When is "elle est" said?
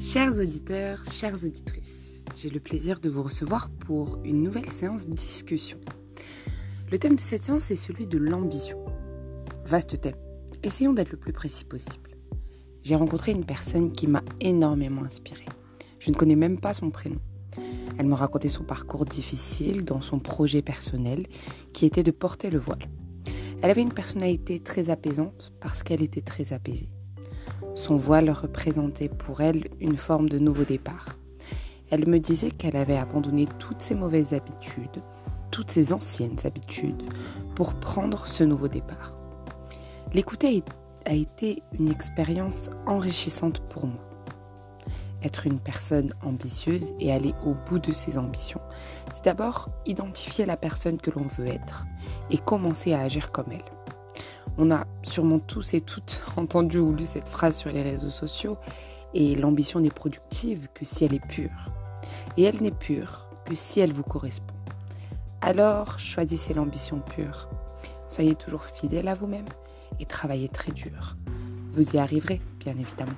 61.04-61.26